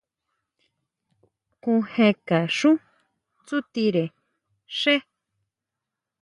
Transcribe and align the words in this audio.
Kujekaxú 1.61 2.71
tsutire 3.45 4.05
xe. 4.77 4.95